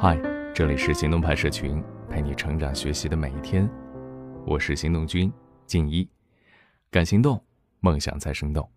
[0.00, 0.16] 嗨，
[0.54, 3.68] 这里是行动派社群，陪你成长学习的每一天。
[4.46, 5.28] 我是行动君
[5.66, 6.08] 静一，
[6.88, 7.42] 敢行动，
[7.80, 8.70] 梦想才生动。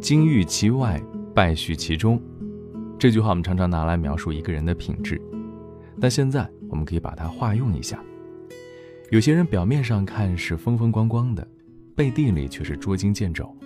[0.00, 1.00] 金玉其外，
[1.32, 2.20] 败絮其中，
[2.98, 5.22] 这句话我们常常拿来描述一个人的品质，
[6.00, 8.02] 但现在我们可以把它化用一下。
[9.12, 11.46] 有些人表面上看是风风光光的，
[11.94, 13.56] 背地里却是捉襟见肘。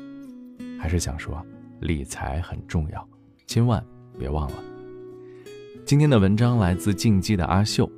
[0.79, 1.43] 还是想说，
[1.80, 3.09] 理财很重要，
[3.46, 3.82] 千万。
[4.21, 4.62] 别忘了，
[5.86, 7.90] 今天的文章来自进击的阿秀。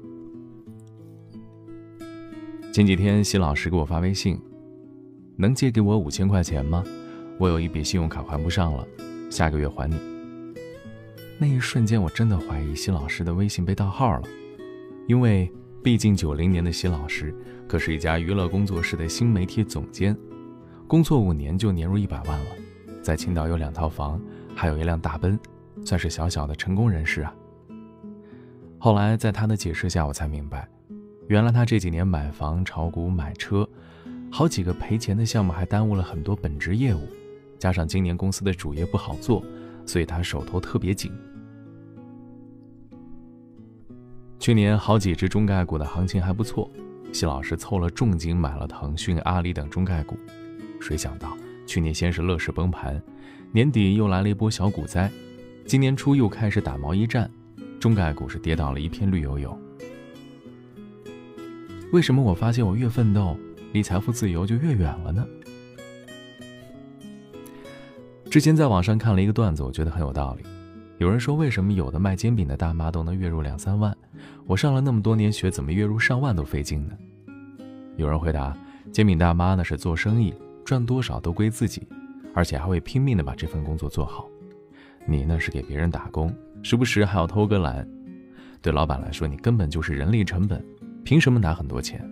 [2.72, 4.40] 前几天，席老师给我发微信，
[5.36, 6.84] 能借给我五千块钱吗？
[7.40, 8.86] 我有一笔信用卡还不上了，
[9.28, 9.96] 下个月还你。
[11.38, 14.22] 那一瞬间，我真的怀疑席老师的微信被盗号了，
[15.08, 15.50] 因为
[15.82, 17.34] 毕竟九零年的席老师
[17.66, 20.16] 可是一家娱乐工作室的新媒体总监，
[20.86, 22.50] 工作五年就年入一百万了，
[23.02, 24.22] 在青岛有两套房，
[24.54, 25.36] 还有一辆大奔。
[25.84, 27.34] 算是小小的成功人士啊。
[28.78, 30.68] 后来在他的解释下，我才明白，
[31.28, 33.68] 原来他这几年买房、炒股、买车，
[34.30, 37.00] 好几个赔钱的项目，还耽误了很多本职业务。
[37.58, 39.44] 加上今年公司的主业不好做，
[39.86, 41.12] 所以他手头特别紧。
[44.40, 46.68] 去年好几只中概股的行情还不错，
[47.12, 50.16] 谢老师凑了重金买了腾讯、阿里等中概股。
[50.80, 53.00] 谁想到去年先是乐视崩盘，
[53.52, 55.08] 年底又来了一波小股灾。
[55.66, 57.30] 今年初又开始打贸易战，
[57.80, 59.58] 中概股是跌到了一片绿油油。
[61.92, 63.36] 为什么我发现我越奋斗，
[63.72, 65.26] 离财富自由就越远了呢？
[68.30, 70.44] 之前在网上看了一个段子，我觉得很有道理。
[70.98, 73.96] 有人说，为什么有的卖煎饼的大妈都能月入两三万，
[74.46, 76.96] 我上了那么多年学，怎么月入上万都费劲呢？
[77.96, 78.56] 有人回答，
[78.90, 80.32] 煎饼大妈呢是做生意，
[80.64, 81.86] 赚多少都归自己，
[82.34, 84.28] 而且还会拼命的把这份工作做好。
[85.06, 87.86] 你呢是给别人打工，时不时还要偷个懒，
[88.60, 90.64] 对老板来说，你根本就是人力成本，
[91.04, 92.02] 凭什么拿很多钱？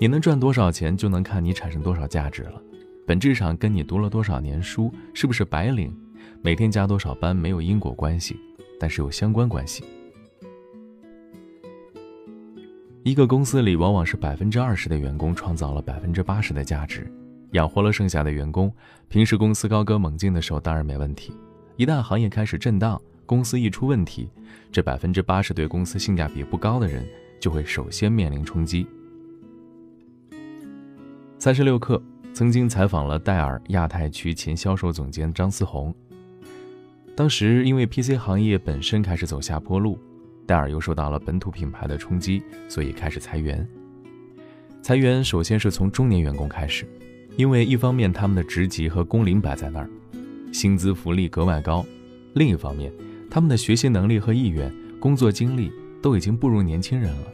[0.00, 2.62] 你能赚多少钱，就能看你产生多少价值了。
[3.06, 5.94] 本质上跟你读了多少年书，是不是白领，
[6.42, 8.36] 每天加多少班没有因果关系，
[8.78, 9.82] 但是有相关关系。
[13.02, 17.10] 一个公司里，往往是百分之二十的员工创造了百分之八十的价值，
[17.52, 18.70] 养活了剩下的员工。
[19.08, 21.32] 平时公司高歌猛进的时候，当然没问题。
[21.78, 24.28] 一旦行业开始震荡，公司一出问题，
[24.72, 27.06] 这百分之八十对公司性价比不高的人
[27.38, 28.84] 就会首先面临冲击。
[31.38, 32.02] 三十六氪
[32.32, 35.94] 曾经采访了戴尔亚太区前销售总监张思宏，
[37.14, 39.96] 当时因为 PC 行业本身开始走下坡路，
[40.48, 43.64] 戴尔又受到了本土品牌的冲击，所以开始裁员。
[44.82, 46.84] 裁员首先是从中年员工开始，
[47.36, 49.88] 因为一方面他们的职级和工龄摆在那儿。
[50.52, 51.84] 薪资福利格外高，
[52.34, 52.92] 另一方面，
[53.30, 55.72] 他们的学习能力和意愿、工作经历
[56.02, 57.26] 都已经不如年轻人了。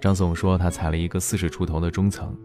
[0.00, 2.36] 张总说，他裁了一个四十出头的中层。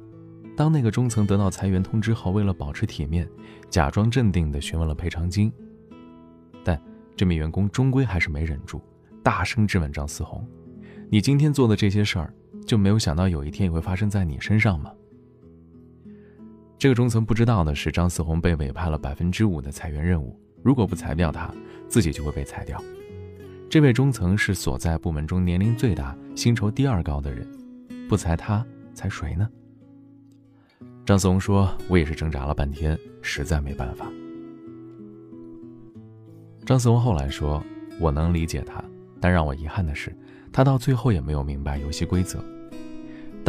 [0.56, 3.30] 当那个中层得到裁员通知后，为了保持体面，
[3.70, 5.52] 假装镇定地询问了赔偿金。
[6.64, 6.81] 但
[7.16, 8.81] 这名员工终归还是没忍住，
[9.24, 10.46] 大声质问张思宏
[11.10, 12.34] ：“你今天做的这些事儿，
[12.66, 14.92] 就没有想到有一天也会发生在你身上吗？”
[16.79, 20.40] 这个中层不知道的是，张思宏被委派了百分之五的裁员任务。
[20.63, 21.53] 如果不裁掉他，
[21.90, 22.81] 自己就会被裁掉。
[23.69, 27.45] 这位中层是所在部门中年龄最大、薪酬第二高的人，
[28.07, 29.50] 不裁他，裁谁呢？
[31.06, 34.06] 张思宏说：“我也是挣扎了半天，实在没办法。”
[36.66, 37.62] 张思宏后来说
[38.00, 38.81] ：“我能理解他，
[39.19, 40.18] 但让我遗憾的是，
[40.50, 42.41] 他到最后也没有明白游戏规则。”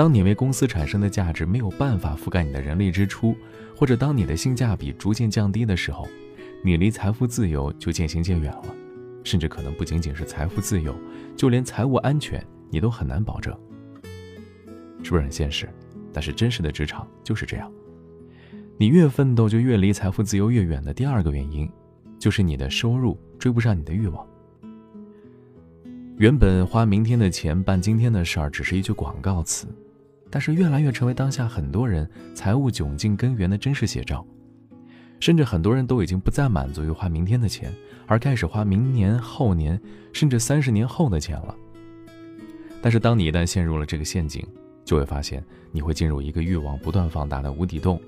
[0.01, 3.37] 当你为公司产生的价值没有办法覆盖你的人力支出，
[3.77, 6.09] 或者当你的性价比逐渐降低的时候，
[6.65, 8.75] 你离财富自由就渐行渐远了，
[9.25, 10.97] 甚至可能不仅仅是财富自由，
[11.37, 13.55] 就连财务安全你都很难保证。
[15.03, 15.69] 是不是很现实？
[16.15, 17.71] 但是真实的职场就是这样，
[18.79, 21.71] 你越奋斗就越离财富自由越远的第二个原因，
[22.19, 24.27] 就是你的收入追不上你的欲望。
[26.17, 29.67] 原本花明天的钱办今天的事儿只是一句广告词，
[30.31, 34.25] 但是越来越成为当下很多人财务窘境根源的真实写照。
[35.19, 37.71] 甚至很多人都已经不再满足于花明天的钱，
[38.07, 39.79] 而开始花明年、后年，
[40.15, 41.55] 甚至三十年后的钱了。
[42.81, 44.43] 但是当你一旦陷入了这个陷阱，
[44.83, 48.01] 就会发现你会进入一个欲望不断放大的无底洞，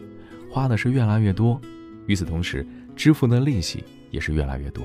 [0.51, 1.61] 花的是越来越多，
[2.07, 2.67] 与此同时
[2.97, 4.83] 支付的利息也是越来越多。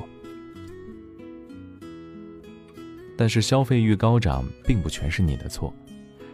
[3.16, 5.74] 但是消费欲高涨并不全是你的错。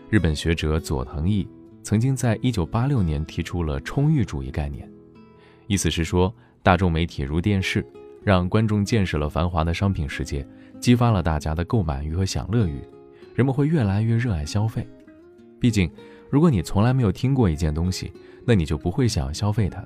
[0.09, 1.47] 日本学者佐藤义
[1.81, 4.87] 曾经在一九八六年提出了充裕主义概念，
[5.67, 7.85] 意思是说，大众媒体如电视，
[8.23, 10.47] 让观众见识了繁华的商品世界，
[10.79, 12.79] 激发了大家的购买欲和享乐欲，
[13.33, 14.87] 人们会越来越热爱消费。
[15.59, 15.89] 毕竟，
[16.29, 18.13] 如果你从来没有听过一件东西，
[18.45, 19.83] 那你就不会想要消费它。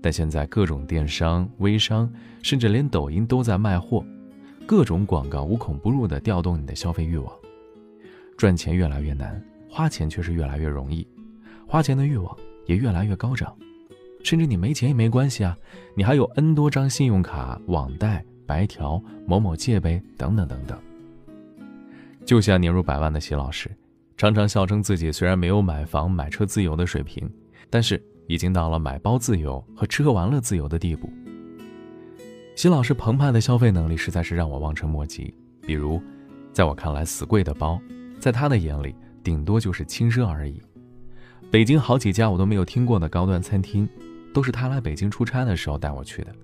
[0.00, 2.08] 但现在各种电商、微商，
[2.42, 4.04] 甚至连抖音都在卖货，
[4.66, 7.32] 各种广告无孔不入地调动你的消费欲望。
[8.38, 9.38] 赚钱越来越难，
[9.68, 11.06] 花钱却是越来越容易，
[11.66, 13.54] 花钱的欲望也越来越高涨。
[14.24, 15.54] 甚至你没钱也没关系啊，
[15.94, 20.78] 你还有 N 多张信用卡、网贷、白条、某某借呗等等等等。
[22.24, 23.68] 就像年入百万的席老师，
[24.16, 27.30] 常常笑称自己虽然没有买房买车自由的水平，
[27.68, 28.02] 但是。
[28.30, 31.10] 已经到了买包自由和吃喝玩乐自由的地步。
[32.54, 35.32] 席老师澎湃的消费能力实在是让我望尘莫及。
[35.62, 35.98] 比如，
[36.52, 37.80] 在我看来死贵的包，
[38.18, 40.60] 在他的眼里顶多就是轻奢而已。
[41.50, 43.88] 北京好几家我都没有听过的高端餐厅，
[44.34, 46.34] 都是他来北京出差的时候带我去的。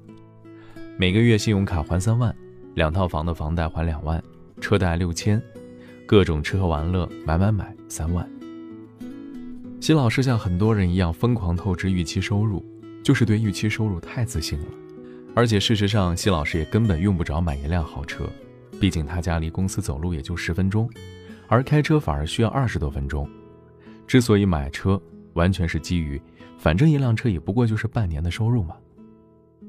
[0.97, 2.35] 每个月信用卡还三万，
[2.75, 4.23] 两套房的房贷还两万，
[4.61, 5.43] 车贷六千，
[6.07, 8.29] 各种吃喝玩乐买买买三万。
[9.81, 12.65] 西老师像很多人一样疯狂透支预期收入，
[13.03, 14.67] 就是对预期收入太自信了。
[15.35, 18.25] 而且事实上，西老师也根本用不着买一辆豪车，
[18.81, 20.89] 毕竟他家离公司走路也就十分钟，
[21.49, 23.29] 而开车反而需要二十多分钟。
[24.07, 25.01] 之所以买车，
[25.33, 26.21] 完全是基于
[26.59, 28.77] 反正一辆车也不过就是半年的收入嘛。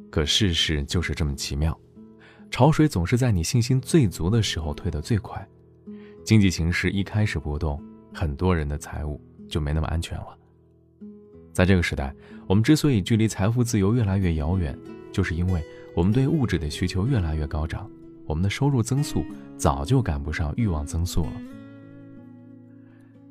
[0.10, 1.78] 可世事就是这么奇妙，
[2.50, 5.48] 潮水总是在你信心最足的时候退得最快。
[6.24, 7.82] 经济形势一开始波动，
[8.14, 9.22] 很多人的财务。
[9.48, 10.36] 就没那么安全了。
[11.54, 12.12] 在这个时代，
[12.48, 14.76] 我们之所以距离财富自由越来越遥远，
[15.12, 15.64] 就是因为
[15.96, 17.88] 我们对物质的需求越来越高涨，
[18.26, 19.24] 我们的收入增速
[19.56, 21.32] 早就赶不上欲望增速了。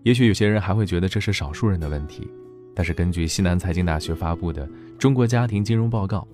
[0.05, 2.31] 也许有些人还会觉得这是少数人的问题，
[2.75, 4.67] 但是根据西南财经大学发布的
[4.97, 6.27] 《中国家庭金融报告》，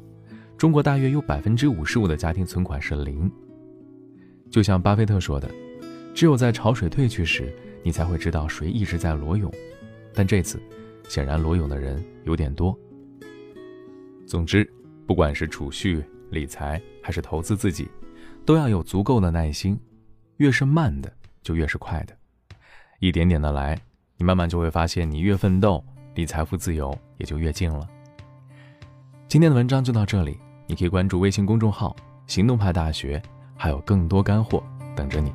[0.59, 3.31] 中国大约有百分之五十五的家庭存款是零。
[4.51, 5.51] 就像巴菲特说的
[6.15, 7.51] ：“只有在潮水退去时。”
[7.83, 9.51] 你才会知道谁一直在裸泳，
[10.13, 10.61] 但这次，
[11.09, 12.79] 显然裸泳的人有点多。
[14.27, 14.71] 总之，
[15.07, 17.89] 不管是储蓄、理财还是投资自己，
[18.45, 19.81] 都要有足够的耐心，
[20.37, 21.11] 越是慢的
[21.43, 22.15] 就越是快的，
[23.01, 23.79] 一点点的来，
[24.19, 25.83] 你慢慢就会发现，你越奋斗，
[26.15, 27.89] 离财富自由也就越近了。
[29.27, 31.97] 今天的文章就到这里，你可以关注微信公众号
[32.29, 33.21] “行动派大学”，
[33.57, 34.63] 还有更多干货
[34.95, 35.33] 等着你。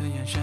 [0.00, 0.40] 的眼神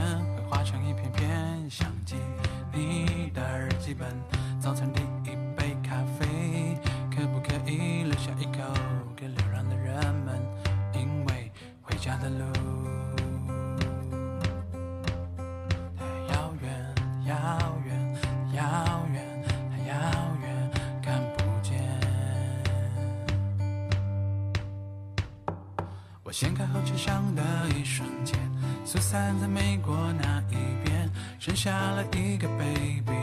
[28.90, 33.18] 苏珊在美国那一边，生下了一个 baby。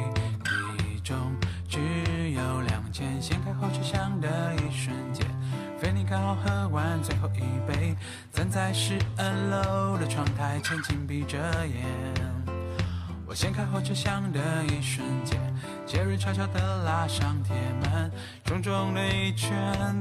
[1.02, 1.16] 中
[1.66, 1.78] 只
[2.32, 5.26] 有两件，掀开后车厢的一瞬间，
[5.80, 7.96] 菲尼刚好喝完最后一杯，
[8.30, 11.82] 站在十二楼的窗台前，紧闭着眼。
[13.26, 15.40] 我掀开后车厢的一瞬间，
[15.86, 18.12] 杰瑞悄悄地拉上铁门，
[18.44, 19.50] 重重的一拳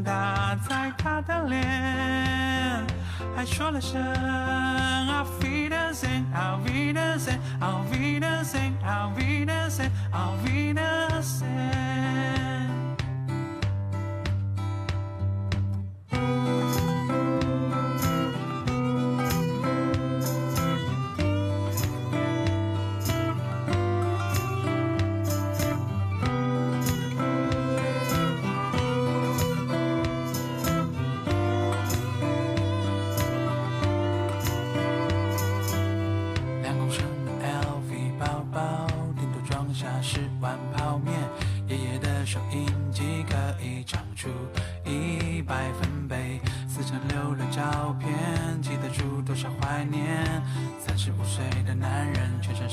[0.03, 2.85] 打在他的脸，
[3.33, 5.52] 还说了声 Auf
[5.93, 12.42] Wiedersehen, Auf Wiedersehen, Auf Wiedersehen, Auf Wiedersehen, Auf Wiedersehen.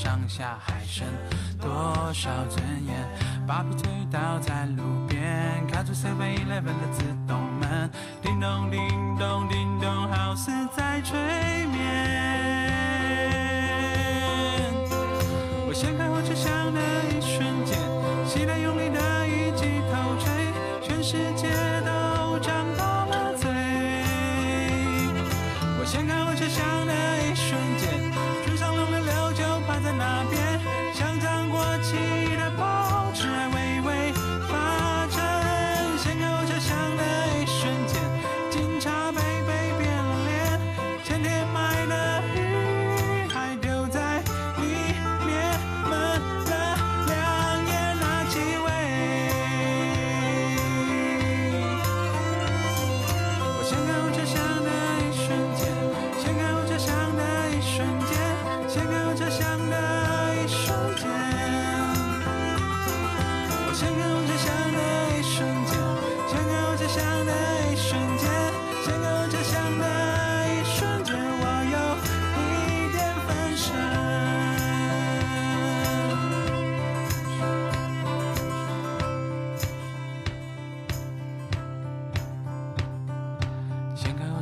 [0.02, 1.06] 上下还剩
[1.60, 2.96] 多少尊严？
[3.46, 7.90] 把皮推倒在路边，卡住 Seven Eleven 的自动门，
[8.22, 8.80] 叮咚叮
[9.18, 11.18] 咚叮咚，好似在催
[11.66, 12.39] 眠。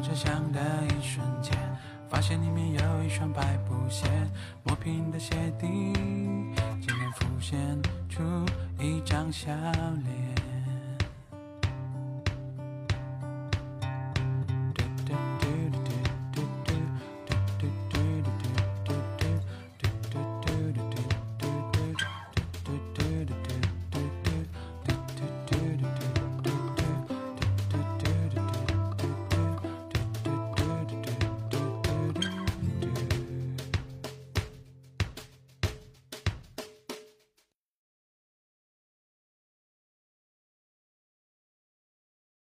[0.08, 1.52] 车厢的一瞬间，
[2.08, 4.06] 发现里面有一双白布鞋，
[4.62, 5.66] 磨平的鞋底
[6.80, 7.58] 竟然浮现
[8.08, 8.22] 出
[8.78, 10.37] 一张笑脸。